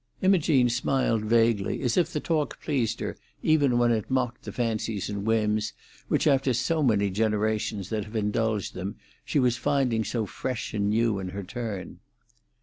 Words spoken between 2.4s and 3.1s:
pleased